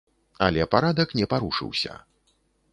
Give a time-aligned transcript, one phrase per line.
[0.45, 1.93] Але парадак не парушыўся.